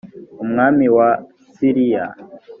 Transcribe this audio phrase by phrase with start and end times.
[0.43, 1.09] umwami wa
[1.53, 2.05] siriya